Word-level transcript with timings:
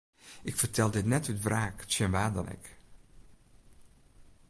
Ik 0.41 0.55
fertel 0.61 0.89
dit 0.95 1.05
net 1.11 1.27
út 1.31 1.43
wraak 1.45 1.77
tsjin 1.89 2.13
wa 2.15 2.25
dan 2.35 2.51
ek. 2.55 2.65